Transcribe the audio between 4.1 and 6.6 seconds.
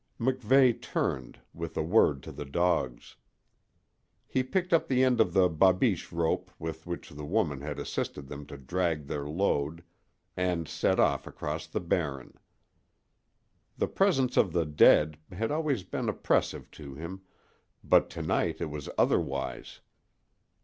He picked up the end of the babiche rope